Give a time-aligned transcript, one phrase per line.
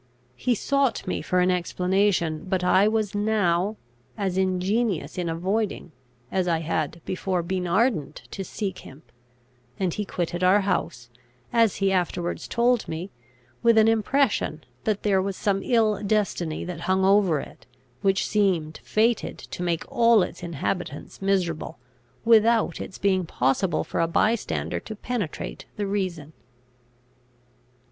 [0.35, 3.77] He sought me for an explanation, but I was now
[4.17, 5.91] as ingenious in avoiding
[6.31, 9.03] as I had before been ardent to seek him;
[9.79, 11.11] and he quitted our house,
[11.53, 13.11] as he afterwards told me,
[13.61, 17.67] with an impression, that there was some ill destiny that hung over it,
[18.01, 21.77] which seemed fated to make all its inhabitants miserable,
[22.25, 26.33] without its being possible for a bystander to penetrate the reason.